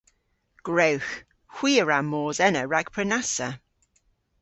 Gwrewgh. 0.69 1.13
Hwi 1.55 1.71
a 1.81 1.83
wra 1.85 1.99
mos 2.11 2.37
ena 2.47 2.63
rag 2.71 2.87
prenassa. 2.95 3.49